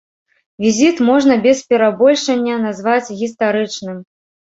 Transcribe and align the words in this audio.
Візіт 0.63 0.97
можна 1.09 1.37
без 1.45 1.61
перабольшання 1.75 2.59
назваць 2.67 3.15
гістарычным. 3.25 4.05